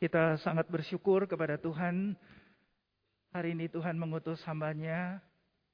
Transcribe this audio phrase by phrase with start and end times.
[0.00, 2.16] Kita sangat bersyukur kepada Tuhan.
[3.36, 5.20] Hari ini Tuhan mengutus hambanya,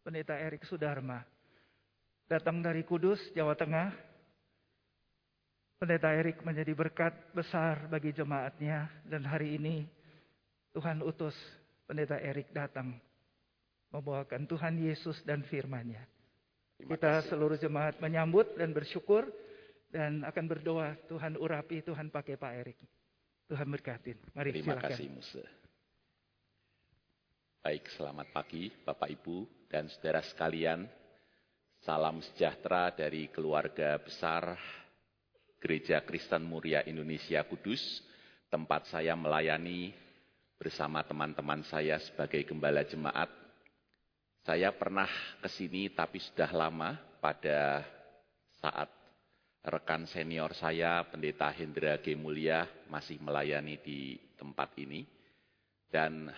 [0.03, 1.23] Pendeta Erik Sudarma.
[2.27, 3.95] Datang dari Kudus, Jawa Tengah.
[5.79, 8.91] Pendeta Erik menjadi berkat besar bagi jemaatnya.
[9.07, 9.87] Dan hari ini
[10.75, 11.39] Tuhan utus
[11.87, 12.99] Pendeta Erik datang.
[13.95, 16.03] Membawakan Tuhan Yesus dan firman-Nya.
[16.83, 19.23] Kita seluruh jemaat menyambut dan bersyukur.
[19.87, 22.79] Dan akan berdoa Tuhan urapi, Tuhan pakai Pak Erik.
[23.47, 24.19] Tuhan berkatin.
[24.35, 24.91] Mari Terima silakan.
[24.91, 25.45] kasih Musa.
[27.63, 30.87] Baik, selamat pagi Bapak Ibu dan saudara sekalian.
[31.83, 34.59] Salam sejahtera dari keluarga besar
[35.63, 38.03] Gereja Kristen Muria Indonesia Kudus,
[38.51, 39.95] tempat saya melayani
[40.59, 43.31] bersama teman-teman saya sebagai gembala jemaat.
[44.43, 47.83] Saya pernah ke sini tapi sudah lama pada
[48.59, 48.91] saat
[49.67, 52.15] rekan senior saya, Pendeta Hendra G.
[52.15, 55.03] Mulia, masih melayani di tempat ini.
[55.91, 56.31] Dan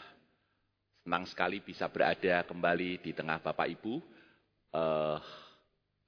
[1.05, 3.95] senang sekali bisa berada kembali di tengah Bapak Ibu.
[4.73, 5.19] Eh,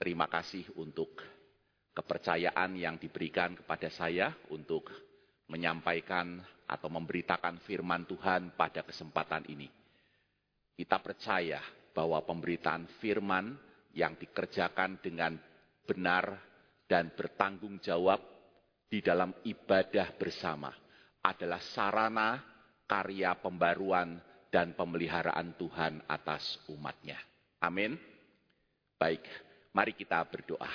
[0.00, 1.20] terima kasih untuk
[1.92, 4.88] kepercayaan yang diberikan kepada saya untuk
[5.52, 9.68] menyampaikan atau memberitakan firman Tuhan pada kesempatan ini.
[10.72, 11.60] Kita percaya
[11.92, 13.52] bahwa pemberitaan firman
[13.92, 15.34] yang dikerjakan dengan
[15.84, 16.49] benar
[16.90, 18.18] dan bertanggung jawab
[18.90, 20.74] di dalam ibadah bersama
[21.22, 22.42] adalah sarana
[22.90, 24.18] karya pembaruan
[24.50, 27.14] dan pemeliharaan Tuhan atas umatnya.
[27.62, 27.94] Amin.
[28.98, 29.22] Baik,
[29.70, 30.66] mari kita berdoa.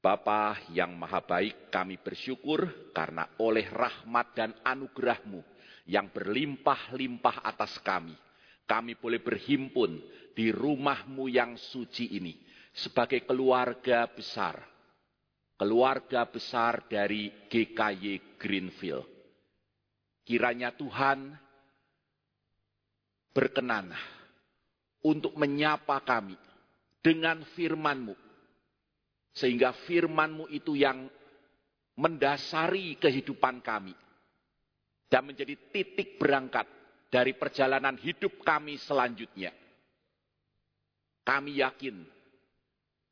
[0.00, 5.44] Bapa yang maha baik, kami bersyukur karena oleh rahmat dan anugerahmu
[5.84, 8.16] yang berlimpah-limpah atas kami,
[8.64, 10.00] kami boleh berhimpun
[10.32, 12.46] di rumahmu yang suci ini
[12.76, 14.60] sebagai keluarga besar.
[15.56, 19.08] Keluarga besar dari GKY Greenfield.
[20.20, 21.32] Kiranya Tuhan
[23.32, 23.88] berkenan
[25.00, 26.36] untuk menyapa kami
[27.00, 28.12] dengan firman-Mu.
[29.32, 31.08] Sehingga firman-Mu itu yang
[31.96, 33.96] mendasari kehidupan kami.
[35.08, 36.68] Dan menjadi titik berangkat
[37.08, 39.54] dari perjalanan hidup kami selanjutnya.
[41.24, 42.15] Kami yakin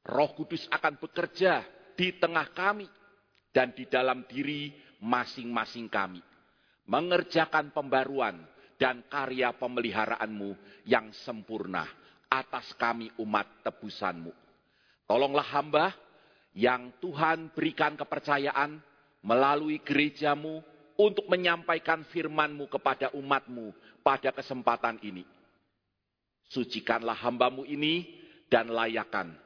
[0.04, 1.64] Roh Kudus akan bekerja
[1.96, 2.84] di tengah kami
[3.56, 4.68] dan di dalam diri
[5.00, 6.20] masing-masing kami.
[6.84, 8.36] Mengerjakan pembaruan
[8.76, 11.88] dan karya pemeliharaanmu yang sempurna
[12.28, 14.28] atas kami umat tebusanmu.
[15.08, 15.96] Tolonglah hamba
[16.52, 18.76] yang Tuhan berikan kepercayaan
[19.24, 20.60] melalui gerejamu
[21.00, 23.72] untuk menyampaikan firmanmu kepada umatmu
[24.04, 25.24] pada kesempatan ini.
[26.52, 28.04] Sucikanlah hambamu ini
[28.52, 29.43] dan layakan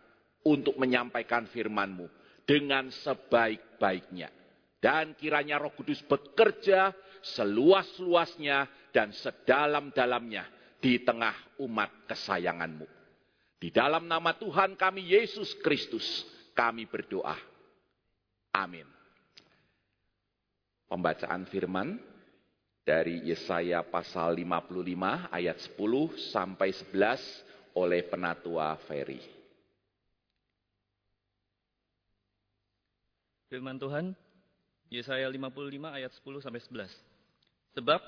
[0.48, 2.08] untuk menyampaikan firmanmu
[2.48, 4.32] dengan sebaik-baiknya.
[4.78, 6.94] Dan kiranya roh kudus bekerja
[7.36, 10.46] seluas-luasnya dan sedalam-dalamnya
[10.78, 12.86] di tengah umat kesayanganmu.
[13.58, 16.22] Di dalam nama Tuhan kami Yesus Kristus
[16.54, 17.34] kami berdoa.
[18.54, 18.86] Amin.
[20.86, 21.98] Pembacaan firman
[22.86, 29.37] dari Yesaya pasal 55 ayat 10 sampai 11 oleh penatua Ferry.
[33.48, 34.12] Firman Tuhan,
[34.92, 36.92] Yesaya 55 ayat 10 sampai 11.
[37.80, 38.00] Sebab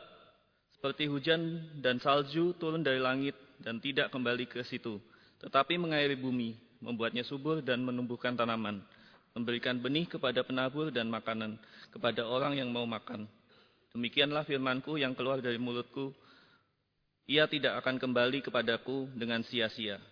[0.76, 5.00] seperti hujan dan salju turun dari langit dan tidak kembali ke situ,
[5.40, 8.84] tetapi mengairi bumi, membuatnya subur dan menumbuhkan tanaman,
[9.32, 11.56] memberikan benih kepada penabur dan makanan
[11.88, 13.24] kepada orang yang mau makan.
[13.96, 16.12] Demikianlah firmanku yang keluar dari mulutku,
[17.24, 20.04] ia tidak akan kembali kepadaku dengan sia-sia,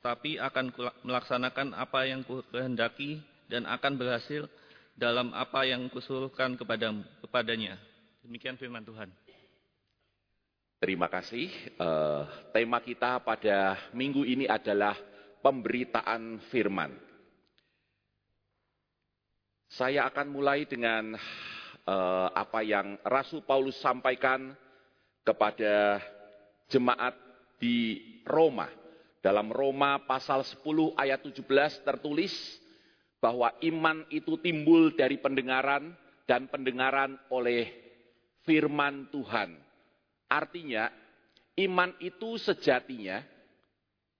[0.00, 0.72] tapi akan
[1.04, 3.20] melaksanakan apa yang kuhendaki
[3.52, 4.48] dan akan berhasil
[4.92, 6.92] dalam apa yang kusuruhkan kepada,
[7.24, 7.80] kepadanya.
[8.22, 9.10] Demikian firman Tuhan.
[10.82, 11.46] Terima kasih.
[11.78, 14.98] Uh, tema kita pada minggu ini adalah
[15.38, 16.90] pemberitaan firman.
[19.70, 21.14] Saya akan mulai dengan
[21.86, 24.52] uh, apa yang Rasul Paulus sampaikan
[25.22, 26.02] kepada
[26.66, 27.14] jemaat
[27.62, 28.66] di Roma.
[29.22, 32.34] Dalam Roma pasal 10 ayat 17 tertulis,
[33.22, 35.94] bahwa iman itu timbul dari pendengaran
[36.26, 37.70] dan pendengaran oleh
[38.42, 39.54] firman Tuhan.
[40.26, 40.90] Artinya,
[41.62, 43.22] iman itu sejatinya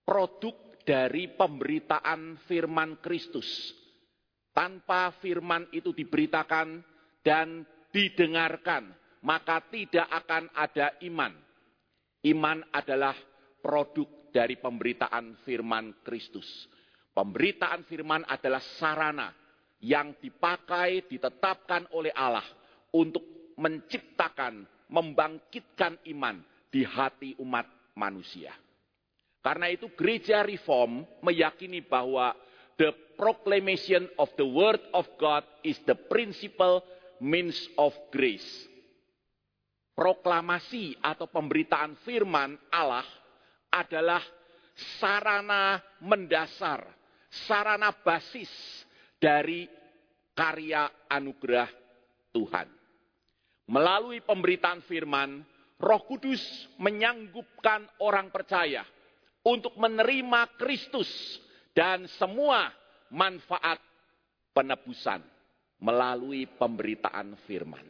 [0.07, 0.55] produk
[0.87, 3.75] dari pemberitaan firman Kristus.
[4.55, 6.85] Tanpa firman itu diberitakan
[7.27, 8.93] dan didengarkan,
[9.25, 11.33] maka tidak akan ada iman.
[12.23, 13.17] Iman adalah
[13.59, 16.47] produk dari pemberitaan firman Kristus.
[17.13, 19.29] Pemberitaan firman adalah sarana
[19.85, 22.45] yang dipakai, ditetapkan oleh Allah
[22.97, 26.41] untuk menciptakan, membangkitkan iman
[26.73, 28.57] di hati umat manusia.
[29.45, 32.33] Karena itu gereja reform meyakini bahwa
[32.81, 36.81] the proclamation of the word of God is the principal
[37.21, 38.47] means of grace.
[39.93, 43.05] Proklamasi atau pemberitaan firman Allah
[43.69, 44.25] adalah
[44.97, 46.87] sarana mendasar,
[47.33, 48.53] sarana basis
[49.17, 49.65] dari
[50.37, 51.71] karya anugerah
[52.37, 52.69] Tuhan.
[53.73, 55.41] Melalui pemberitaan firman,
[55.81, 56.43] Roh Kudus
[56.77, 58.85] menyanggupkan orang percaya
[59.43, 61.09] untuk menerima Kristus
[61.73, 62.69] dan semua
[63.11, 63.81] manfaat
[64.53, 65.25] penebusan
[65.83, 67.83] melalui pemberitaan firman.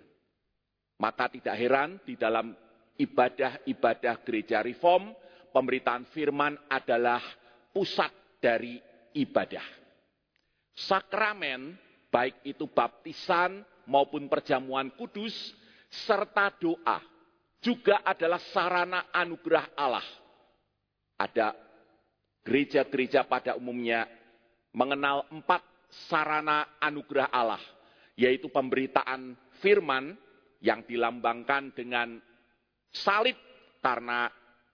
[1.03, 2.55] Maka tidak heran di dalam
[2.97, 5.13] ibadah-ibadah gereja reform,
[5.51, 7.21] pemberitaan firman adalah
[7.75, 8.79] pusat dari
[9.17, 9.65] ibadah.
[10.73, 11.77] Sakramen,
[12.09, 15.53] baik itu baptisan maupun perjamuan kudus,
[15.89, 16.99] serta doa,
[17.61, 20.23] juga adalah sarana anugerah Allah
[21.23, 21.55] ada
[22.43, 24.11] gereja-gereja pada umumnya
[24.75, 25.63] mengenal empat
[26.11, 27.63] sarana anugerah Allah,
[28.19, 30.19] yaitu pemberitaan firman
[30.59, 32.19] yang dilambangkan dengan
[32.91, 33.39] salib
[33.79, 34.27] karena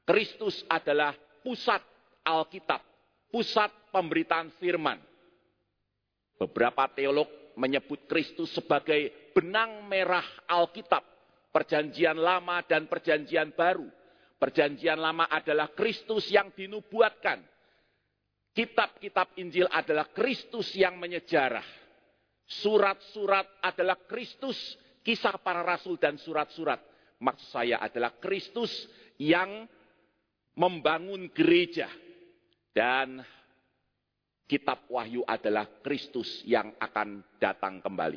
[0.08, 1.12] Kristus adalah
[1.44, 1.84] pusat
[2.24, 2.80] Alkitab,
[3.28, 3.68] pusat
[3.98, 5.02] pemberitaan firman.
[6.38, 7.26] Beberapa teolog
[7.58, 11.02] menyebut Kristus sebagai benang merah Alkitab,
[11.50, 13.90] perjanjian lama dan perjanjian baru.
[14.38, 17.42] Perjanjian lama adalah Kristus yang dinubuatkan.
[18.54, 21.66] Kitab-kitab Injil adalah Kristus yang menyejarah.
[22.46, 26.78] Surat-surat adalah Kristus, kisah para rasul dan surat-surat.
[27.18, 28.70] Maksud saya adalah Kristus
[29.18, 29.66] yang
[30.54, 31.90] membangun gereja.
[32.70, 33.18] Dan
[34.48, 38.16] kitab Wahyu adalah Kristus yang akan datang kembali.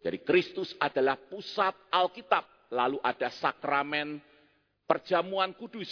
[0.00, 2.70] Jadi Kristus adalah pusat Alkitab.
[2.70, 4.22] Lalu ada sakramen
[4.86, 5.90] perjamuan kudus,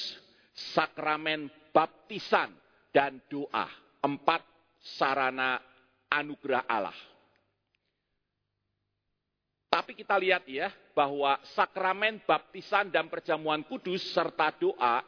[0.75, 2.55] sakramen baptisan,
[2.95, 3.67] dan doa.
[3.99, 4.47] Empat
[4.79, 5.59] sarana
[6.07, 6.95] anugerah Allah.
[9.67, 15.03] Tapi kita lihat ya, bahwa sakramen baptisan dan perjamuan kudus serta doa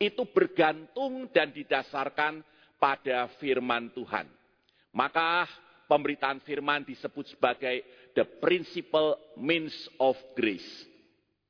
[0.00, 2.40] itu bergantung dan didasarkan
[2.78, 4.26] pada firman Tuhan.
[4.94, 5.46] Maka
[5.90, 7.82] pemberitaan firman disebut sebagai
[8.14, 10.86] the principal means of grace.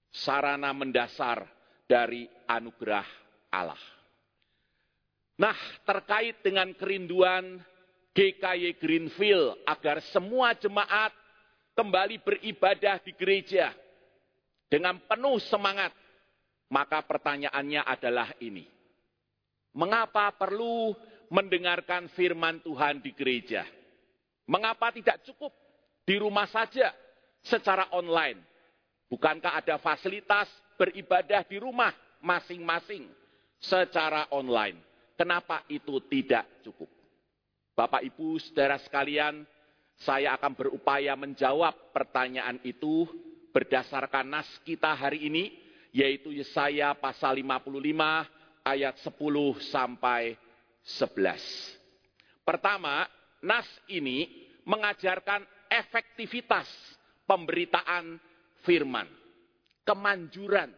[0.09, 1.45] Sarana mendasar
[1.85, 3.07] dari anugerah
[3.53, 3.81] Allah.
[5.39, 5.55] Nah,
[5.87, 7.63] terkait dengan kerinduan
[8.11, 11.15] GKY Greenfield agar semua jemaat
[11.79, 13.71] kembali beribadah di gereja
[14.67, 15.95] dengan penuh semangat,
[16.67, 18.67] maka pertanyaannya adalah ini.
[19.79, 20.99] Mengapa perlu
[21.29, 23.65] mendengarkan firman Tuhan di gereja?
[24.49, 25.53] Mengapa tidak cukup
[26.09, 26.93] di rumah saja
[27.45, 28.41] secara online?
[29.09, 33.09] Bukankah ada fasilitas beribadah di rumah masing-masing
[33.59, 34.79] secara online.
[35.19, 36.87] Kenapa itu tidak cukup?
[37.75, 39.43] Bapak, Ibu, saudara sekalian,
[39.99, 43.07] saya akan berupaya menjawab pertanyaan itu
[43.51, 45.51] berdasarkan nas kita hari ini,
[45.91, 49.11] yaitu Yesaya pasal 55 ayat 10
[49.75, 50.48] sampai 11.
[52.43, 53.05] Pertama,
[53.45, 56.69] nas ini mengajarkan efektivitas
[57.29, 58.17] pemberitaan
[58.65, 59.19] firman
[59.89, 60.69] kemanjuran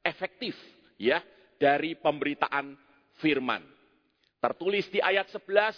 [0.00, 0.56] efektif
[0.96, 1.20] ya
[1.60, 2.72] dari pemberitaan
[3.20, 3.60] firman.
[4.40, 5.76] Tertulis di ayat 11,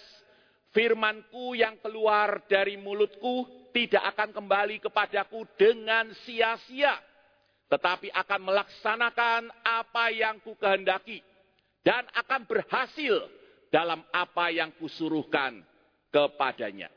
[0.71, 6.95] firmanku yang keluar dari mulutku tidak akan kembali kepadaku dengan sia-sia,
[7.67, 11.19] tetapi akan melaksanakan apa yang ku kehendaki
[11.83, 13.27] dan akan berhasil
[13.77, 15.61] dalam apa yang kusuruhkan
[16.09, 16.89] kepadanya.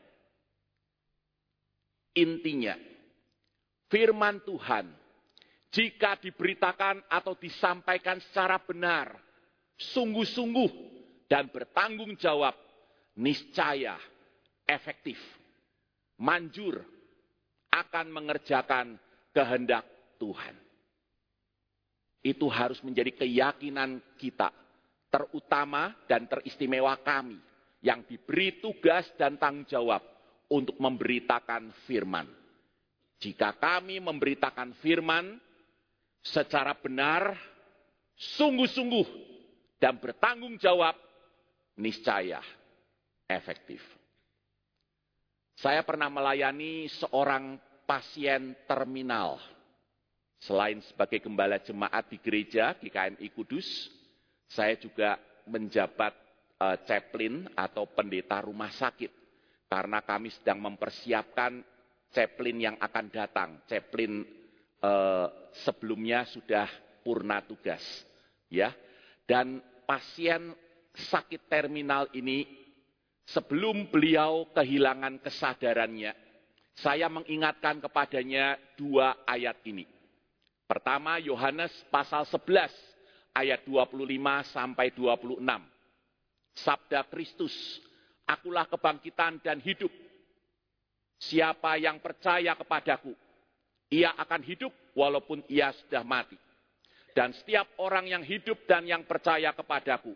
[2.15, 2.79] Intinya,
[3.91, 4.87] firman Tuhan
[5.75, 9.11] jika diberitakan atau disampaikan secara benar,
[9.75, 10.71] sungguh-sungguh,
[11.27, 12.55] dan bertanggung jawab,
[13.19, 13.99] niscaya
[14.63, 15.19] efektif,
[16.15, 16.79] manjur,
[17.75, 18.95] akan mengerjakan
[19.35, 19.83] kehendak
[20.15, 20.55] Tuhan.
[22.23, 24.49] Itu harus menjadi keyakinan kita,
[25.09, 27.37] terutama dan teristimewa kami,
[27.81, 30.01] yang diberi tugas dan tanggung jawab
[30.49, 32.25] untuk memberitakan firman.
[33.19, 35.35] Jika kami memberitakan firman,
[36.23, 37.35] secara benar,
[38.15, 39.07] sungguh-sungguh,
[39.79, 40.95] dan bertanggung jawab,
[41.79, 42.43] niscaya
[43.27, 43.79] efektif.
[45.59, 49.39] Saya pernah melayani seorang pasien terminal.
[50.39, 53.67] Selain sebagai gembala jemaat di gereja di KMI Kudus,
[54.49, 56.13] saya juga menjabat
[56.57, 59.13] uh, chaplain atau pendeta rumah sakit.
[59.69, 61.61] Karena kami sedang mempersiapkan
[62.09, 63.49] Chaplin yang akan datang.
[63.69, 64.25] Chaplin
[64.81, 65.27] eh,
[65.61, 66.65] sebelumnya sudah
[67.05, 67.81] purna tugas,
[68.49, 68.73] ya.
[69.29, 70.57] Dan pasien
[70.89, 72.49] sakit terminal ini
[73.29, 76.17] sebelum beliau kehilangan kesadarannya,
[76.73, 79.85] saya mengingatkan kepadanya dua ayat ini.
[80.65, 82.73] Pertama Yohanes pasal 11
[83.35, 84.05] ayat 25
[84.49, 85.41] sampai 26.
[86.59, 87.53] Sabda Kristus,
[88.27, 89.91] akulah kebangkitan dan hidup.
[91.19, 93.11] Siapa yang percaya kepadaku,
[93.91, 96.37] ia akan hidup walaupun ia sudah mati.
[97.11, 100.15] Dan setiap orang yang hidup dan yang percaya kepadaku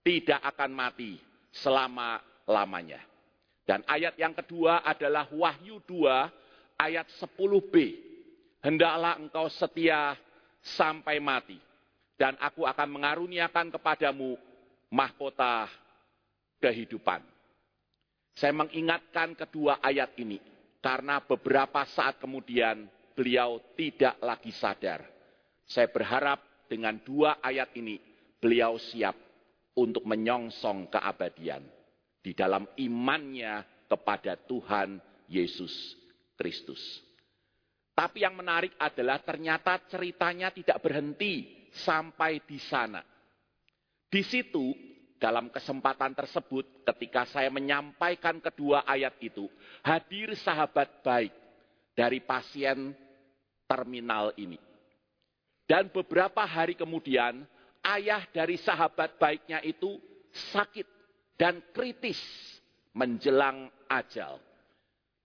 [0.00, 1.20] tidak akan mati
[1.52, 3.02] selama-lamanya.
[3.68, 7.74] Dan ayat yang kedua adalah Wahyu 2 ayat 10b.
[8.64, 10.16] Hendaklah engkau setia
[10.64, 11.67] sampai mati.
[12.18, 14.34] Dan aku akan mengaruniakan kepadamu
[14.90, 15.70] mahkota
[16.58, 17.22] kehidupan.
[18.34, 20.38] Saya mengingatkan kedua ayat ini
[20.82, 25.02] karena beberapa saat kemudian beliau tidak lagi sadar.
[25.66, 27.98] Saya berharap dengan dua ayat ini
[28.38, 29.14] beliau siap
[29.74, 31.66] untuk menyongsong keabadian
[32.22, 35.98] di dalam imannya kepada Tuhan Yesus
[36.38, 37.02] Kristus.
[37.98, 43.00] Tapi yang menarik adalah ternyata ceritanya tidak berhenti sampai di sana.
[44.08, 44.74] Di situ
[45.18, 49.50] dalam kesempatan tersebut, ketika saya menyampaikan kedua ayat itu,
[49.82, 51.34] hadir sahabat baik
[51.92, 52.94] dari pasien
[53.66, 54.56] terminal ini.
[55.68, 57.44] Dan beberapa hari kemudian,
[57.84, 60.00] ayah dari sahabat baiknya itu
[60.54, 60.86] sakit
[61.36, 62.16] dan kritis
[62.96, 64.40] menjelang ajal.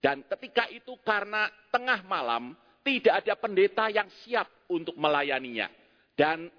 [0.03, 2.51] Dan ketika itu karena tengah malam,
[2.83, 5.71] tidak ada pendeta yang siap untuk melayaninya.
[6.13, 6.49] Dan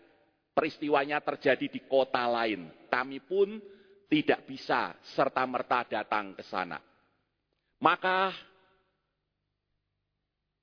[0.55, 2.71] peristiwanya terjadi di kota lain.
[2.91, 3.59] Kami pun
[4.07, 6.79] tidak bisa serta-merta datang ke sana.
[7.83, 8.31] Maka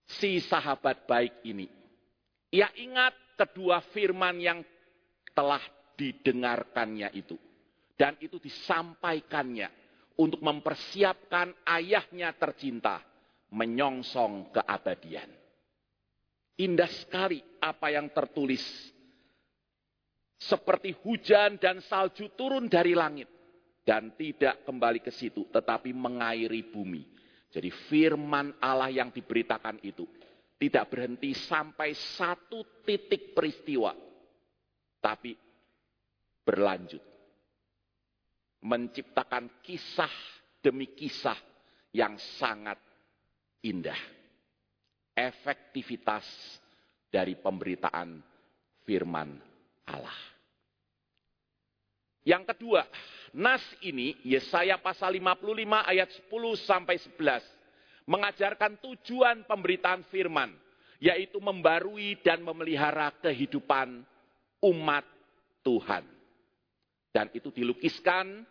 [0.07, 1.67] si sahabat baik ini,
[2.51, 4.59] ia ingat kedua firman yang
[5.35, 5.61] telah
[5.99, 7.35] didengarkannya itu.
[7.99, 9.69] Dan itu disampaikannya
[10.17, 13.03] untuk mempersiapkan ayahnya tercinta
[13.53, 15.40] menyongsong keabadian.
[16.61, 18.61] Indah sekali apa yang tertulis
[20.37, 23.29] seperti hujan dan salju turun dari langit
[23.81, 27.01] dan tidak kembali ke situ tetapi mengairi bumi.
[27.49, 30.05] Jadi firman Allah yang diberitakan itu
[30.61, 33.97] tidak berhenti sampai satu titik peristiwa
[35.01, 35.33] tapi
[36.45, 37.01] berlanjut
[38.61, 40.13] menciptakan kisah
[40.61, 41.37] demi kisah
[41.89, 42.77] yang sangat
[43.65, 44.20] indah.
[45.11, 46.23] Efektivitas
[47.11, 48.23] dari pemberitaan
[48.87, 49.35] firman
[49.87, 50.19] Allah.
[52.21, 52.85] Yang kedua,
[53.33, 57.41] nas ini Yesaya pasal 55 ayat 10 sampai 11
[58.05, 60.53] mengajarkan tujuan pemberitaan firman
[61.01, 64.05] yaitu membarui dan memelihara kehidupan
[64.61, 65.05] umat
[65.65, 66.05] Tuhan.
[67.09, 68.45] Dan itu dilukiskan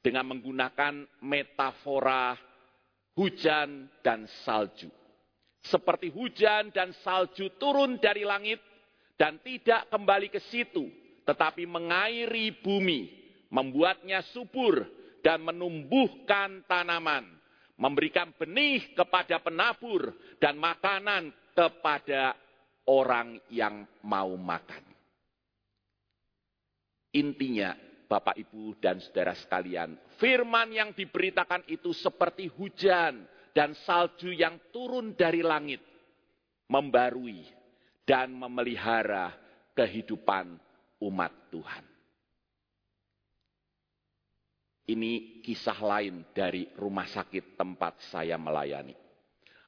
[0.00, 2.38] dengan menggunakan metafora
[3.18, 4.99] hujan dan salju.
[5.60, 8.60] Seperti hujan dan salju turun dari langit
[9.20, 10.88] dan tidak kembali ke situ,
[11.28, 13.12] tetapi mengairi bumi,
[13.52, 14.88] membuatnya subur
[15.20, 17.28] dan menumbuhkan tanaman,
[17.76, 22.32] memberikan benih kepada penabur dan makanan kepada
[22.88, 24.80] orang yang mau makan.
[27.12, 27.76] Intinya,
[28.08, 35.14] Bapak, Ibu, dan saudara sekalian, firman yang diberitakan itu seperti hujan dan salju yang turun
[35.18, 35.82] dari langit,
[36.70, 37.42] membarui
[38.06, 39.34] dan memelihara
[39.74, 40.58] kehidupan
[41.02, 41.84] umat Tuhan.
[44.90, 48.98] Ini kisah lain dari rumah sakit tempat saya melayani.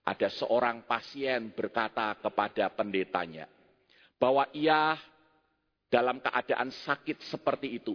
[0.03, 3.47] Ada seorang pasien berkata kepada pendetanya
[4.19, 4.99] bahwa ia
[5.87, 7.95] dalam keadaan sakit seperti itu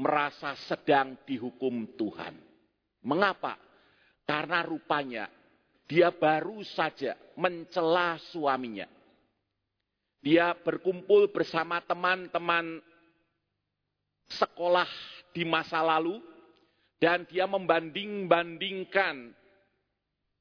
[0.00, 2.40] merasa sedang dihukum Tuhan.
[3.04, 3.60] Mengapa?
[4.24, 5.26] Karena rupanya
[5.86, 8.86] dia baru saja mencela suaminya
[10.22, 12.78] dia berkumpul bersama teman-teman
[14.30, 14.86] sekolah
[15.34, 16.22] di masa lalu
[17.02, 19.34] dan dia membanding-bandingkan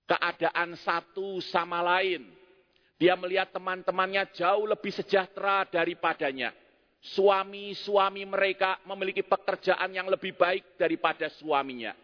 [0.06, 2.30] keadaan satu sama lain.
[3.02, 6.54] Dia melihat teman-temannya jauh lebih sejahtera daripadanya.
[7.02, 11.98] Suami-suami mereka memiliki pekerjaan yang lebih baik daripada suaminya.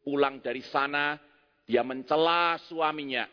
[0.00, 1.20] Pulang dari sana,
[1.68, 3.28] dia mencela suaminya.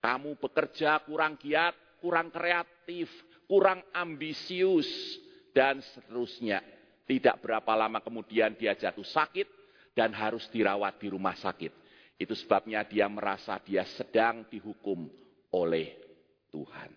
[0.00, 3.10] Kamu bekerja kurang giat, kurang kreatif,
[3.50, 4.86] kurang ambisius,
[5.50, 6.60] dan seterusnya.
[7.06, 9.48] Tidak berapa lama kemudian dia jatuh sakit
[9.96, 11.72] dan harus dirawat di rumah sakit.
[12.20, 15.08] Itu sebabnya dia merasa dia sedang dihukum
[15.56, 15.96] oleh
[16.52, 16.90] Tuhan.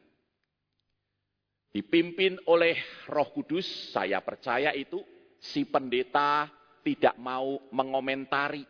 [1.69, 2.75] Dipimpin oleh
[3.07, 4.99] Roh Kudus, saya percaya itu
[5.37, 6.49] si pendeta
[6.83, 8.63] tidak mau mengomentari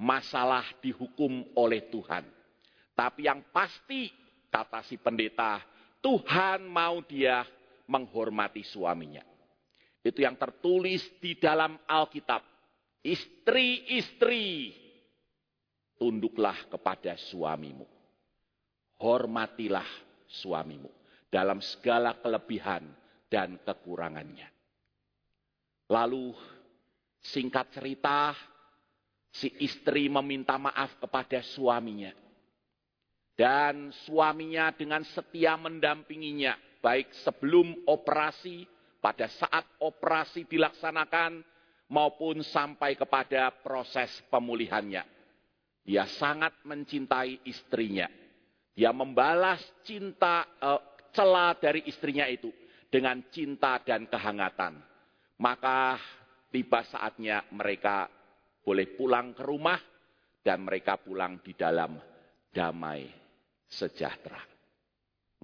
[0.00, 2.24] masalah dihukum oleh Tuhan.
[2.96, 4.08] Tapi yang pasti
[4.48, 5.60] kata si pendeta,
[6.00, 7.44] Tuhan mau dia
[7.88, 9.24] menghormati suaminya.
[10.00, 12.40] Itu yang tertulis di dalam Alkitab.
[13.02, 14.74] Istri-istri,
[15.98, 17.86] tunduklah kepada suamimu.
[18.96, 19.86] Hormatilah
[20.24, 20.88] suamimu
[21.28, 22.86] dalam segala kelebihan
[23.28, 24.48] dan kekurangannya.
[25.92, 26.32] Lalu
[27.20, 28.32] singkat cerita,
[29.32, 32.12] si istri meminta maaf kepada suaminya.
[33.36, 38.64] Dan suaminya dengan setia mendampinginya, baik sebelum operasi,
[39.04, 41.44] pada saat operasi dilaksanakan,
[41.92, 45.04] maupun sampai kepada proses pemulihannya.
[45.86, 48.10] Dia sangat mencintai istrinya.
[48.74, 50.82] Dia membalas cinta uh,
[51.14, 52.50] celah dari istrinya itu
[52.90, 54.82] dengan cinta dan kehangatan.
[55.38, 56.00] Maka
[56.56, 58.08] tiba saatnya mereka
[58.64, 59.76] boleh pulang ke rumah
[60.40, 62.00] dan mereka pulang di dalam
[62.48, 63.04] damai
[63.68, 64.40] sejahtera.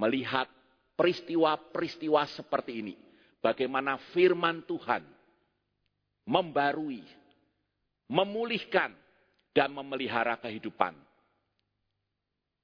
[0.01, 0.49] Melihat
[0.97, 2.97] peristiwa-peristiwa seperti ini,
[3.45, 5.05] bagaimana firman Tuhan
[6.25, 7.05] membarui,
[8.09, 8.97] memulihkan,
[9.53, 10.97] dan memelihara kehidupan.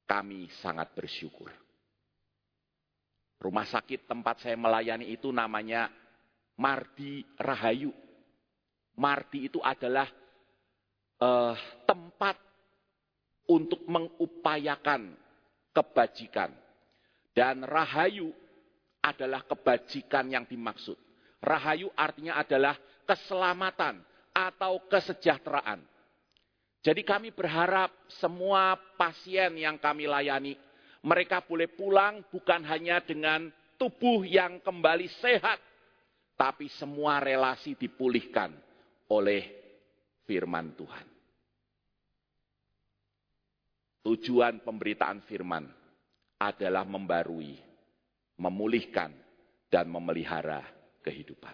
[0.08, 1.52] Kami sangat bersyukur.
[3.44, 5.92] Rumah sakit tempat saya melayani itu namanya
[6.56, 8.07] Mardi Rahayu.
[8.98, 10.10] Mardi itu adalah
[11.22, 11.54] uh,
[11.86, 12.34] tempat
[13.46, 15.14] untuk mengupayakan
[15.70, 16.50] kebajikan.
[17.30, 18.34] Dan Rahayu
[18.98, 20.98] adalah kebajikan yang dimaksud.
[21.38, 22.74] Rahayu artinya adalah
[23.06, 24.02] keselamatan
[24.34, 25.78] atau kesejahteraan.
[26.82, 30.58] Jadi kami berharap semua pasien yang kami layani,
[31.06, 35.62] mereka boleh pulang bukan hanya dengan tubuh yang kembali sehat,
[36.34, 38.67] tapi semua relasi dipulihkan
[39.12, 39.42] oleh
[40.28, 41.06] firman Tuhan.
[44.04, 45.68] Tujuan pemberitaan firman
[46.40, 47.58] adalah membarui,
[48.40, 49.12] memulihkan,
[49.68, 50.64] dan memelihara
[51.04, 51.52] kehidupan.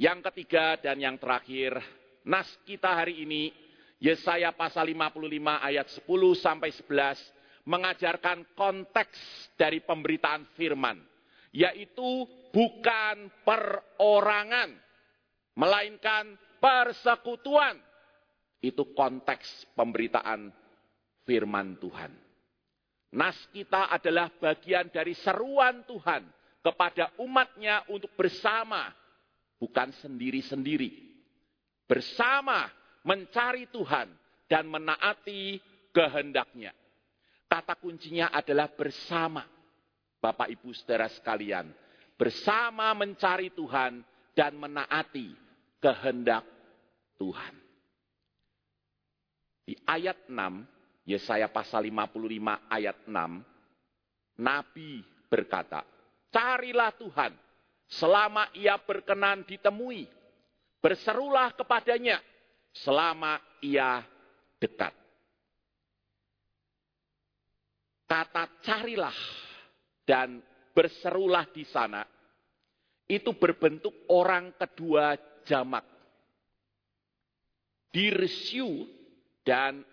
[0.00, 1.76] Yang ketiga dan yang terakhir,
[2.24, 3.52] nas kita hari ini,
[4.00, 9.16] Yesaya pasal 55 ayat 10 sampai 11, mengajarkan konteks
[9.54, 10.98] dari pemberitaan firman,
[11.52, 14.72] yaitu bukan perorangan,
[15.58, 17.78] melainkan persekutuan.
[18.62, 20.48] Itu konteks pemberitaan
[21.28, 22.12] firman Tuhan.
[23.14, 26.26] Nas kita adalah bagian dari seruan Tuhan
[26.64, 28.90] kepada umatnya untuk bersama,
[29.60, 31.14] bukan sendiri-sendiri.
[31.84, 32.64] Bersama
[33.04, 34.08] mencari Tuhan
[34.48, 35.60] dan menaati
[35.92, 36.72] kehendaknya.
[37.46, 39.44] Kata kuncinya adalah bersama.
[40.18, 41.68] Bapak Ibu saudara sekalian,
[42.16, 44.00] bersama mencari Tuhan
[44.32, 45.43] dan menaati
[45.84, 46.48] kehendak
[47.20, 47.54] Tuhan.
[49.68, 50.32] Di ayat 6,
[51.04, 55.84] Yesaya pasal 55 ayat 6, Nabi berkata,
[56.32, 57.32] Carilah Tuhan
[57.84, 60.08] selama ia berkenan ditemui.
[60.80, 62.20] Berserulah kepadanya
[62.72, 64.04] selama ia
[64.60, 64.92] dekat.
[68.04, 69.16] Kata carilah
[70.04, 70.44] dan
[70.76, 72.04] berserulah di sana
[73.08, 75.84] itu berbentuk orang kedua jamak.
[77.94, 78.90] Dirsiu
[79.46, 79.86] dan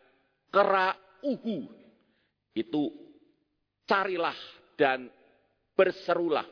[0.50, 1.70] kerauhu
[2.58, 2.84] itu
[3.86, 4.36] carilah
[4.74, 5.06] dan
[5.78, 6.48] berserulah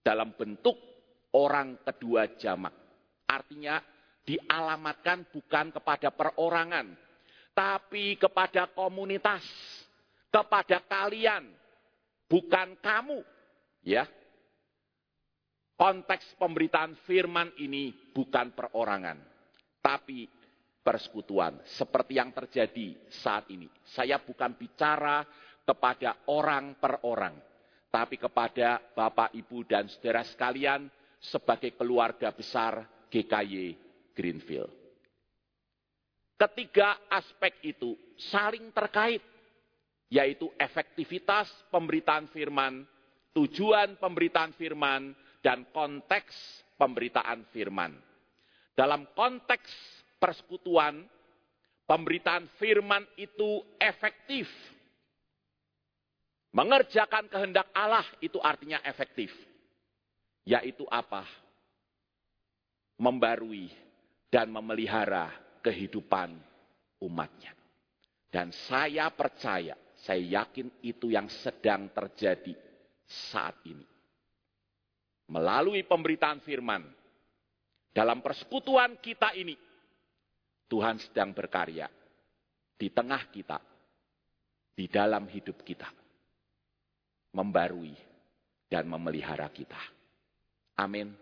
[0.00, 0.76] dalam bentuk
[1.36, 2.72] orang kedua jamak.
[3.28, 3.82] Artinya
[4.24, 6.96] dialamatkan bukan kepada perorangan,
[7.52, 9.44] tapi kepada komunitas,
[10.32, 11.44] kepada kalian,
[12.30, 13.20] bukan kamu.
[13.84, 14.08] Ya.
[15.74, 19.18] Konteks pemberitaan firman ini bukan perorangan,
[19.82, 20.22] tapi
[20.84, 23.66] persekutuan seperti yang terjadi saat ini.
[23.82, 25.26] Saya bukan bicara
[25.66, 27.34] kepada orang per orang,
[27.90, 30.86] tapi kepada Bapak, Ibu, dan saudara sekalian
[31.18, 33.74] sebagai keluarga besar GKY
[34.14, 34.70] Greenfield.
[36.38, 37.98] Ketiga aspek itu
[38.30, 39.22] saling terkait,
[40.06, 42.86] yaitu efektivitas pemberitaan firman,
[43.34, 46.32] tujuan pemberitaan firman, dan konteks
[46.80, 47.92] pemberitaan firman.
[48.72, 49.68] Dalam konteks
[50.16, 51.04] persekutuan,
[51.84, 54.48] pemberitaan firman itu efektif
[56.54, 59.34] Mengerjakan kehendak Allah itu artinya efektif.
[60.46, 61.26] Yaitu apa?
[62.94, 63.74] Membarui
[64.30, 65.34] dan memelihara
[65.66, 66.30] kehidupan
[67.02, 67.50] umatnya.
[68.30, 72.54] Dan saya percaya, saya yakin itu yang sedang terjadi
[73.02, 73.82] saat ini.
[75.24, 76.84] Melalui pemberitaan firman,
[77.94, 79.56] dalam persekutuan kita ini,
[80.68, 81.88] Tuhan sedang berkarya
[82.74, 83.58] di tengah kita,
[84.74, 85.88] di dalam hidup kita,
[87.32, 87.94] membarui
[88.68, 89.78] dan memelihara kita.
[90.76, 91.14] Amin.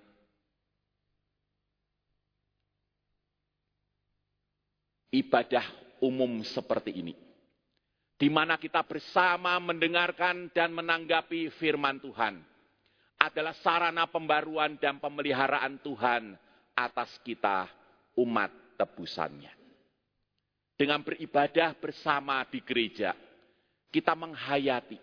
[5.12, 5.68] Ibadah
[6.00, 7.12] umum seperti ini,
[8.16, 12.40] di mana kita bersama mendengarkan dan menanggapi firman Tuhan,
[13.22, 16.35] adalah sarana pembaruan dan pemeliharaan Tuhan
[16.74, 17.70] atas kita
[18.18, 19.54] umat tebusannya.
[20.74, 23.14] Dengan beribadah bersama di gereja,
[23.94, 24.98] kita menghayati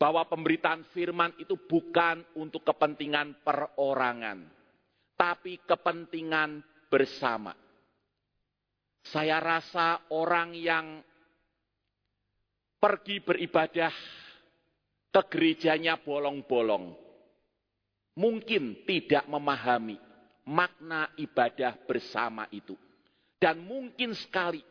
[0.00, 4.48] bahwa pemberitaan firman itu bukan untuk kepentingan perorangan,
[5.20, 7.52] tapi kepentingan bersama.
[9.04, 11.04] Saya rasa orang yang
[12.80, 13.92] pergi beribadah
[15.12, 17.05] ke gerejanya bolong-bolong,
[18.16, 20.00] mungkin tidak memahami
[20.48, 22.74] makna ibadah bersama itu.
[23.36, 24.64] Dan mungkin sekali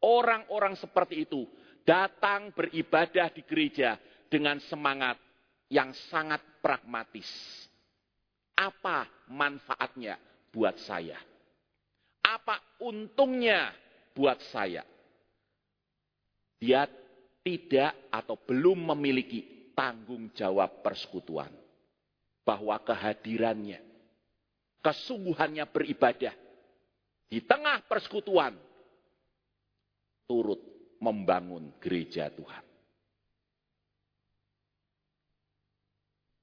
[0.00, 1.44] orang-orang seperti itu
[1.82, 3.98] datang beribadah di gereja
[4.30, 5.18] dengan semangat
[5.68, 7.28] yang sangat pragmatis.
[8.54, 10.14] Apa manfaatnya
[10.54, 11.18] buat saya?
[12.22, 13.74] Apa untungnya
[14.14, 14.86] buat saya?
[16.62, 16.86] Dia
[17.42, 21.63] tidak atau belum memiliki tanggung jawab persekutuan.
[22.44, 23.80] Bahwa kehadirannya
[24.84, 26.36] kesungguhannya beribadah
[27.24, 28.52] di tengah persekutuan
[30.28, 30.60] turut
[31.00, 32.64] membangun gereja Tuhan.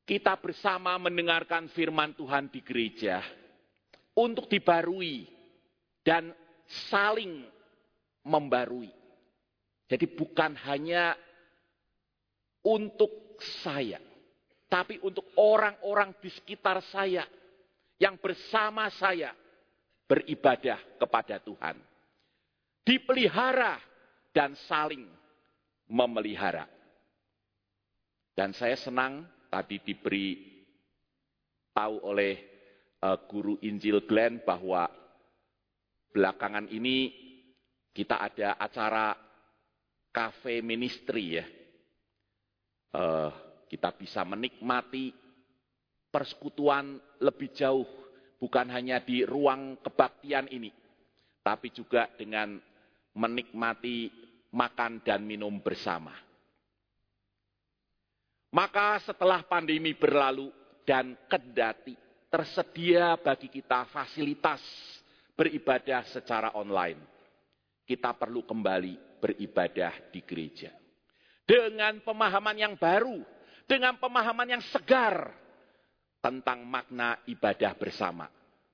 [0.01, 3.21] Kita bersama mendengarkan firman Tuhan di gereja
[4.17, 5.23] untuk dibarui
[6.03, 6.33] dan
[6.89, 7.45] saling
[8.25, 8.91] membarui.
[9.87, 11.15] Jadi bukan hanya
[12.65, 14.01] untuk saya,
[14.71, 17.27] tapi untuk orang-orang di sekitar saya
[17.99, 19.35] yang bersama saya
[20.07, 21.75] beribadah kepada Tuhan.
[22.87, 23.75] Dipelihara
[24.31, 25.03] dan saling
[25.91, 26.71] memelihara.
[28.31, 30.39] Dan saya senang tadi diberi
[31.75, 32.39] tahu oleh
[33.03, 34.87] uh, guru Injil Glenn bahwa
[36.15, 37.11] belakangan ini
[37.91, 39.19] kita ada acara
[40.15, 41.45] cafe ministry ya.
[42.95, 45.15] Uh, kita bisa menikmati
[46.11, 47.87] persekutuan lebih jauh,
[48.35, 50.75] bukan hanya di ruang kebaktian ini,
[51.39, 52.59] tapi juga dengan
[53.15, 54.11] menikmati
[54.51, 56.11] makan dan minum bersama.
[58.51, 60.51] Maka setelah pandemi berlalu
[60.83, 61.95] dan kendati
[62.27, 64.59] tersedia bagi kita fasilitas
[65.31, 66.99] beribadah secara online,
[67.87, 70.75] kita perlu kembali beribadah di gereja.
[71.47, 73.23] Dengan pemahaman yang baru,
[73.71, 75.31] dengan pemahaman yang segar,
[76.19, 78.27] tentang makna ibadah bersama.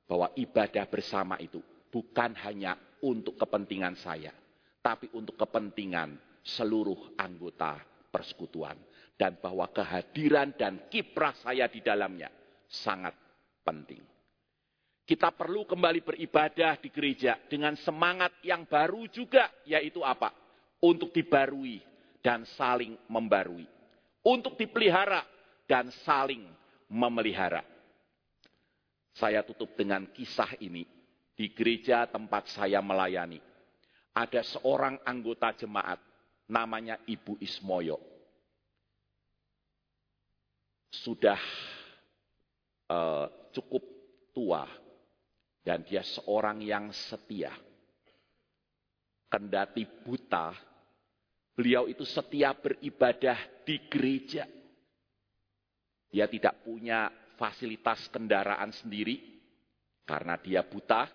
[0.09, 1.61] Bahwa ibadah bersama itu
[1.93, 2.73] bukan hanya
[3.05, 4.33] untuk kepentingan saya,
[4.81, 7.77] tapi untuk kepentingan seluruh anggota
[8.09, 8.79] persekutuan.
[9.17, 12.29] Dan bahwa kehadiran dan kiprah saya di dalamnya
[12.69, 13.13] sangat
[13.65, 14.01] penting.
[15.03, 20.31] Kita perlu kembali beribadah di gereja dengan semangat yang baru juga, yaitu apa?
[20.85, 21.81] Untuk dibarui
[22.21, 23.76] dan saling membarui.
[24.23, 25.23] Untuk dipelihara
[25.67, 26.45] dan saling
[26.87, 27.61] memelihara.
[29.17, 30.85] Saya tutup dengan kisah ini.
[31.37, 33.37] Di gereja tempat saya melayani,
[34.17, 36.01] ada seorang anggota jemaat,
[36.49, 38.01] namanya Ibu Ismoyo.
[40.89, 41.37] Sudah
[42.89, 43.85] uh, cukup
[44.33, 44.65] tua,
[45.61, 47.53] dan dia seorang yang setia.
[49.29, 50.57] Kendati buta,
[51.57, 54.45] beliau itu setia beribadah di gereja.
[56.13, 59.17] Dia tidak punya fasilitas kendaraan sendiri
[60.05, 61.09] karena dia buta.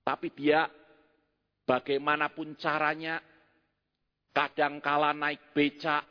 [0.00, 0.64] Tapi dia
[1.68, 3.20] bagaimanapun caranya
[4.32, 6.02] kadangkala naik becak,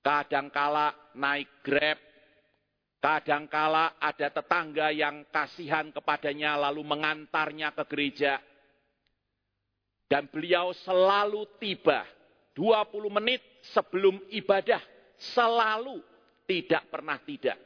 [0.00, 1.98] kadangkala naik grab,
[3.02, 8.38] kadangkala ada tetangga yang kasihan kepadanya lalu mengantarnya ke gereja.
[10.12, 12.04] Dan beliau selalu tiba
[12.52, 13.40] 20 menit
[13.72, 14.84] sebelum ibadah,
[15.16, 16.04] selalu
[16.44, 17.56] tidak pernah tidak.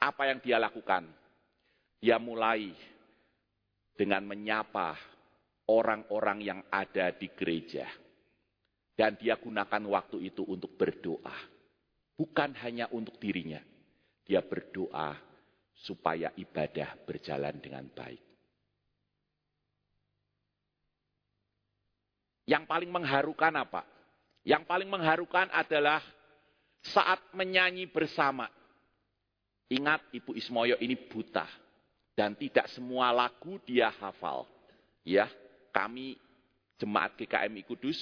[0.00, 1.04] Apa yang dia lakukan?
[2.00, 2.72] Dia mulai
[3.92, 4.96] dengan menyapa
[5.68, 7.84] orang-orang yang ada di gereja.
[8.96, 11.36] Dan dia gunakan waktu itu untuk berdoa.
[12.16, 13.60] Bukan hanya untuk dirinya.
[14.24, 15.12] Dia berdoa
[15.76, 18.25] supaya ibadah berjalan dengan baik.
[22.46, 23.82] Yang paling mengharukan apa?
[24.46, 25.98] Yang paling mengharukan adalah
[26.94, 28.46] saat menyanyi bersama.
[29.66, 31.42] Ingat Ibu Ismoyo ini buta
[32.14, 34.46] dan tidak semua lagu dia hafal.
[35.02, 35.26] Ya,
[35.74, 36.14] kami
[36.78, 37.98] jemaat GKMI Kudus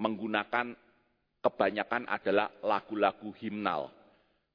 [0.00, 0.72] menggunakan
[1.44, 3.92] kebanyakan adalah lagu-lagu himnal.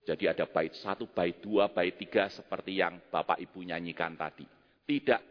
[0.03, 4.43] Jadi ada bait satu, bait dua, bait tiga seperti yang Bapak Ibu nyanyikan tadi.
[4.83, 5.21] Tidak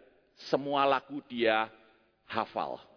[0.48, 1.68] semua lagu dia
[2.30, 2.91] hafal.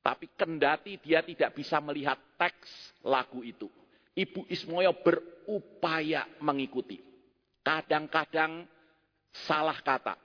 [0.00, 3.68] Tapi kendati dia tidak bisa melihat teks lagu itu.
[4.16, 7.00] Ibu Ismoyo berupaya mengikuti.
[7.60, 8.64] Kadang-kadang
[9.44, 10.16] salah kata.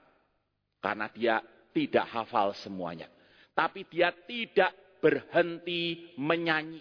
[0.80, 1.44] Karena dia
[1.76, 3.08] tidak hafal semuanya.
[3.52, 6.80] Tapi dia tidak berhenti menyanyi.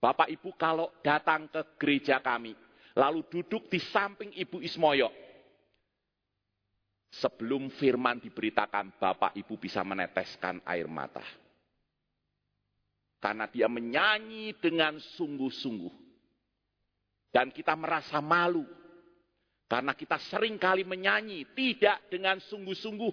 [0.00, 2.56] Bapak Ibu kalau datang ke gereja kami,
[2.96, 5.12] lalu duduk di samping Ibu Ismoyo,
[7.10, 11.22] sebelum firman diberitakan, Bapak Ibu bisa meneteskan air mata.
[13.20, 15.92] Karena dia menyanyi dengan sungguh-sungguh.
[17.30, 18.64] Dan kita merasa malu.
[19.70, 23.12] Karena kita sering kali menyanyi tidak dengan sungguh-sungguh.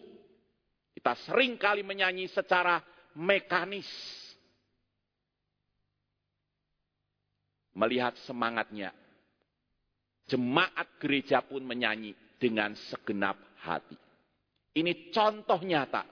[0.97, 2.81] Kita sering kali menyanyi secara
[3.13, 3.89] mekanis.
[7.77, 8.89] Melihat semangatnya.
[10.25, 13.98] Jemaat gereja pun menyanyi dengan segenap hati.
[14.78, 16.06] Ini contoh nyata.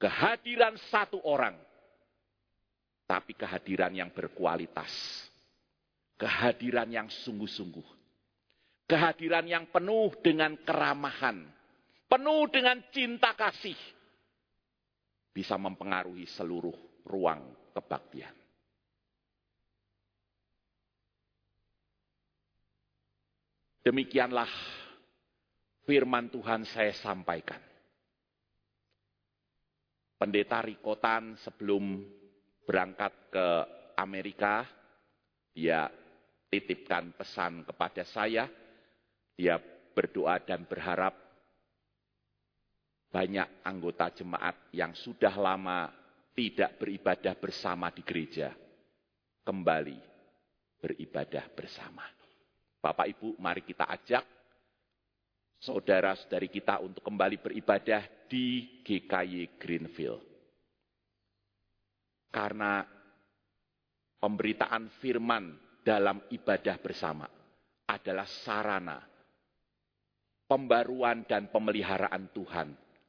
[0.00, 1.52] Kehadiran satu orang
[3.10, 4.86] tapi kehadiran yang berkualitas.
[6.14, 7.98] Kehadiran yang sungguh-sungguh.
[8.86, 11.42] Kehadiran yang penuh dengan keramahan.
[12.06, 13.74] Penuh dengan cinta kasih.
[15.34, 18.34] Bisa mempengaruhi seluruh ruang kebaktian.
[23.82, 24.50] Demikianlah
[25.84, 27.60] firman Tuhan saya sampaikan.
[30.20, 32.04] Pendeta Rikotan sebelum
[32.68, 33.46] berangkat ke
[33.96, 34.68] Amerika,
[35.56, 35.88] dia
[36.52, 38.44] titipkan pesan kepada saya.
[39.32, 39.56] Dia
[39.96, 41.16] berdoa dan berharap
[43.10, 45.88] banyak anggota jemaat yang sudah lama
[46.36, 48.52] tidak beribadah bersama di gereja,
[49.42, 49.98] kembali
[50.78, 52.06] beribadah bersama.
[52.80, 54.39] Bapak Ibu, mari kita ajak
[55.60, 60.24] saudara-saudari kita untuk kembali beribadah di GKY Greenfield.
[62.32, 62.80] Karena
[64.16, 65.52] pemberitaan firman
[65.84, 67.26] dalam ibadah bersama
[67.84, 68.98] adalah sarana
[70.48, 72.68] pembaruan dan pemeliharaan Tuhan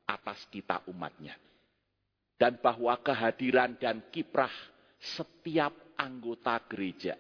[0.10, 1.38] atas kita umatnya.
[2.36, 4.52] Dan bahwa kehadiran dan kiprah
[4.98, 7.14] setiap anggota gereja,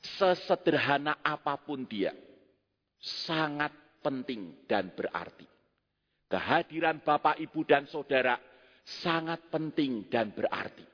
[0.00, 2.16] sesederhana apa pun dia,
[2.96, 3.68] sangat
[4.00, 5.46] penting dan berarti.
[6.28, 8.36] Kehadiran Bapak, Ibu, dan Saudara
[8.84, 10.84] sangat penting dan berarti.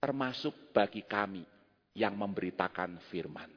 [0.00, 1.44] Termasuk bagi kami
[1.92, 3.52] yang memberitakan firman.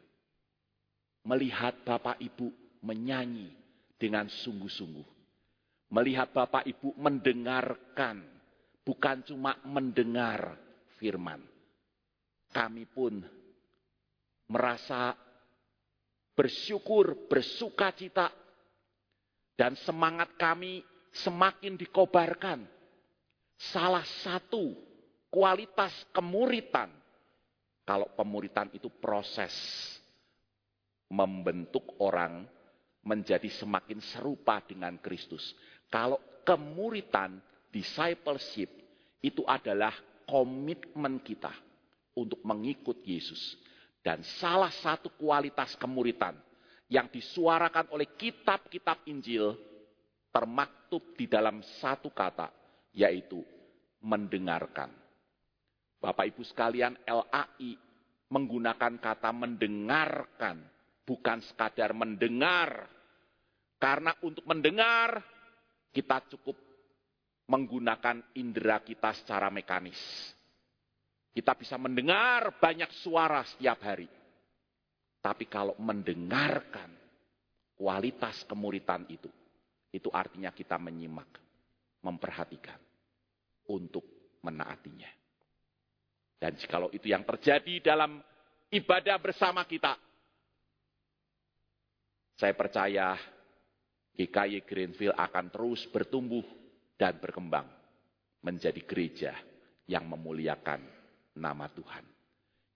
[1.24, 2.52] Melihat Bapak Ibu
[2.84, 3.48] menyanyi
[3.96, 5.08] dengan sungguh-sungguh.
[5.96, 8.20] Melihat Bapak Ibu mendengarkan,
[8.84, 10.60] bukan cuma mendengar
[11.00, 11.40] firman.
[12.52, 13.24] Kami pun
[14.52, 15.16] merasa
[16.34, 18.30] bersyukur, bersuka cita,
[19.58, 20.82] dan semangat kami
[21.14, 22.66] semakin dikobarkan.
[23.58, 24.74] Salah satu
[25.30, 26.90] kualitas kemuritan,
[27.86, 29.54] kalau pemuritan itu proses
[31.14, 32.50] membentuk orang
[33.06, 35.54] menjadi semakin serupa dengan Kristus.
[35.92, 37.38] Kalau kemuritan,
[37.70, 38.72] discipleship,
[39.22, 39.94] itu adalah
[40.26, 41.54] komitmen kita
[42.18, 43.60] untuk mengikut Yesus.
[44.04, 46.36] Dan salah satu kualitas kemuritan
[46.92, 49.56] yang disuarakan oleh kitab-kitab Injil
[50.28, 52.52] termaktub di dalam satu kata,
[52.92, 53.40] yaitu
[54.04, 54.92] mendengarkan.
[56.04, 57.80] Bapak Ibu sekalian, LAI
[58.28, 60.60] menggunakan kata mendengarkan,
[61.08, 62.92] bukan sekadar mendengar.
[63.80, 65.24] Karena untuk mendengar,
[65.96, 66.60] kita cukup
[67.48, 70.00] menggunakan indera kita secara mekanis.
[71.34, 74.06] Kita bisa mendengar banyak suara setiap hari.
[75.18, 76.94] Tapi kalau mendengarkan
[77.74, 79.32] kualitas kemuritan itu,
[79.90, 81.26] itu artinya kita menyimak,
[82.06, 82.78] memperhatikan
[83.74, 84.06] untuk
[84.46, 85.10] menaatinya.
[86.38, 88.22] Dan jikalau itu yang terjadi dalam
[88.70, 89.98] ibadah bersama kita,
[92.38, 93.18] saya percaya
[94.14, 96.46] GKY Greenfield akan terus bertumbuh
[97.00, 97.66] dan berkembang
[98.44, 99.34] menjadi gereja
[99.90, 101.03] yang memuliakan
[101.38, 102.06] nama Tuhan.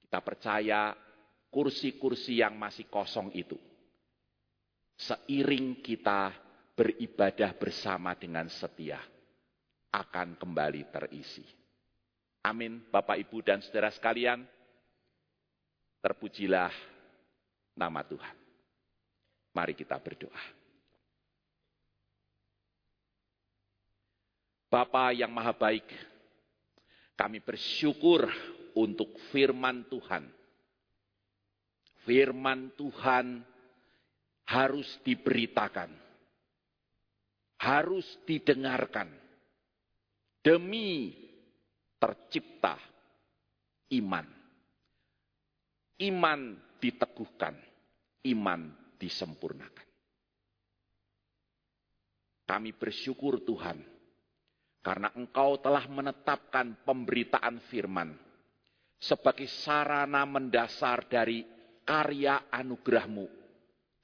[0.08, 0.96] Kita percaya
[1.52, 3.58] kursi-kursi yang masih kosong itu,
[4.98, 6.32] seiring kita
[6.78, 9.02] beribadah bersama dengan setia
[9.91, 11.43] akan kembali terisi.
[12.46, 14.46] Amin, Bapak, Ibu, dan saudara sekalian.
[16.00, 16.72] Terpujilah
[17.76, 18.36] nama Tuhan.
[19.52, 20.43] Mari kita berdoa.
[24.67, 25.88] Bapa yang maha baik,
[27.17, 28.30] kami bersyukur
[28.77, 30.30] untuk firman Tuhan.
[32.06, 33.41] Firman Tuhan
[34.47, 35.91] harus diberitakan,
[37.60, 39.12] harus didengarkan
[40.39, 41.12] demi
[41.99, 42.80] tercipta
[43.97, 44.23] iman.
[45.97, 47.58] Iman diteguhkan,
[48.30, 48.62] iman
[49.01, 49.88] disempurnakan.
[52.47, 53.82] Kami bersyukur Tuhan,
[54.88, 58.15] karena Engkau telah menetapkan pemberitaan firman
[58.95, 61.43] sebagai sarana mendasar dari
[61.84, 63.28] karya anugerahmu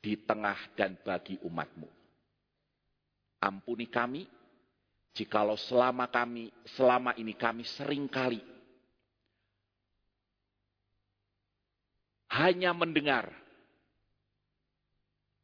[0.03, 1.87] di tengah dan bagi umatmu.
[3.47, 4.27] Ampuni kami,
[5.15, 8.43] jikalau selama kami, selama ini kami sering kali
[12.35, 13.31] hanya mendengar,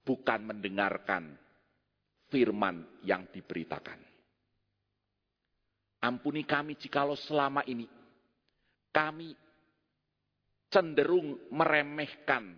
[0.04, 1.32] bukan mendengarkan
[2.28, 4.09] firman yang diberitakan.
[6.00, 8.00] Ampuni kami jikalau selama ini
[8.90, 9.38] kami
[10.70, 12.58] cenderung meremehkan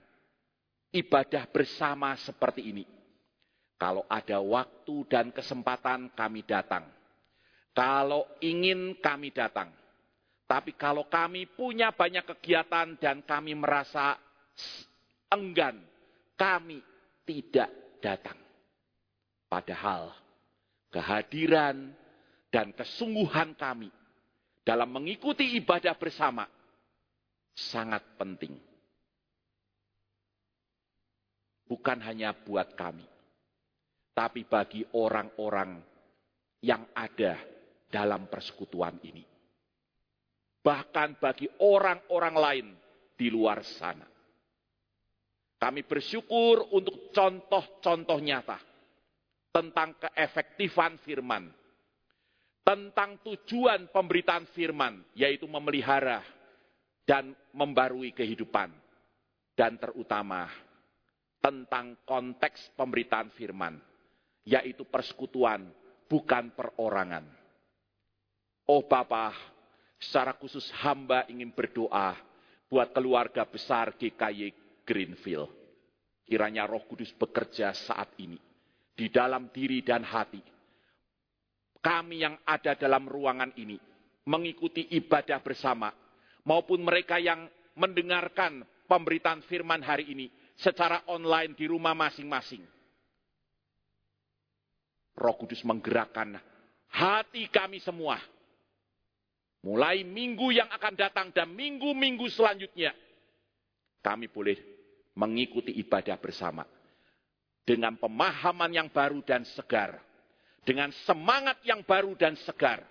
[0.92, 2.86] ibadah bersama seperti ini.
[3.80, 6.86] Kalau ada waktu dan kesempatan kami datang.
[7.74, 9.74] Kalau ingin kami datang.
[10.46, 14.20] Tapi kalau kami punya banyak kegiatan dan kami merasa
[15.32, 15.80] enggan,
[16.36, 16.84] kami
[17.24, 17.72] tidak
[18.04, 18.36] datang.
[19.48, 20.12] Padahal
[20.92, 21.96] kehadiran
[22.52, 23.88] dan kesungguhan kami
[24.62, 26.46] dalam mengikuti ibadah bersama
[27.56, 28.60] sangat penting.
[31.66, 33.08] Bukan hanya buat kami,
[34.12, 35.80] tapi bagi orang-orang
[36.60, 37.40] yang ada
[37.88, 39.24] dalam persekutuan ini.
[40.62, 42.68] Bahkan bagi orang-orang lain
[43.16, 44.06] di luar sana.
[45.62, 48.58] Kami bersyukur untuk contoh-contoh nyata
[49.54, 51.50] tentang keefektifan firman.
[52.62, 56.22] Tentang tujuan pemberitaan firman, yaitu memelihara
[57.04, 58.70] dan membarui kehidupan.
[59.58, 60.48] Dan terutama
[61.42, 63.82] tentang konteks pemberitaan firman,
[64.46, 65.66] yaitu persekutuan,
[66.06, 67.26] bukan perorangan.
[68.70, 69.34] Oh Bapa,
[69.98, 72.16] secara khusus hamba ingin berdoa
[72.72, 74.54] buat keluarga besar GKY
[74.86, 75.52] Greenfield.
[76.24, 78.40] Kiranya roh kudus bekerja saat ini
[78.96, 80.40] di dalam diri dan hati.
[81.82, 83.78] Kami yang ada dalam ruangan ini
[84.30, 85.90] mengikuti ibadah bersama
[86.46, 92.62] maupun mereka yang mendengarkan pemberitaan firman hari ini secara online di rumah masing-masing.
[95.18, 96.38] Roh Kudus menggerakkan
[96.92, 98.22] hati kami semua.
[99.62, 102.98] Mulai minggu yang akan datang dan minggu-minggu selanjutnya.
[104.02, 104.58] Kami boleh
[105.14, 106.66] mengikuti ibadah bersama.
[107.62, 110.02] Dengan pemahaman yang baru dan segar.
[110.62, 112.86] Dengan semangat yang baru dan segar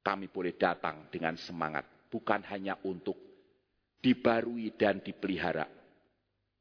[0.00, 3.14] kami boleh datang dengan semangat, bukan hanya untuk
[4.00, 5.68] dibarui dan dipelihara,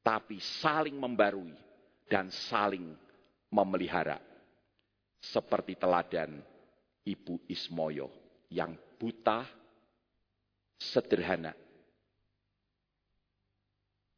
[0.03, 1.55] tapi saling membarui
[2.05, 2.93] dan saling
[3.49, 4.21] memelihara.
[5.19, 6.39] Seperti teladan
[7.03, 8.07] Ibu Ismoyo
[8.53, 9.43] yang buta,
[10.79, 11.51] sederhana,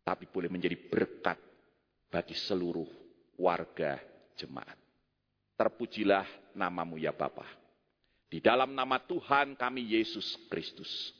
[0.05, 1.39] tapi boleh menjadi berkat
[2.11, 2.85] bagi seluruh
[3.41, 4.77] warga jemaat.
[5.57, 6.25] Terpujilah
[6.57, 7.47] namamu ya Bapak.
[8.31, 11.11] Di dalam nama Tuhan kami Yesus Kristus,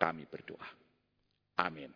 [0.00, 0.64] kami berdoa.
[1.60, 1.92] Amin.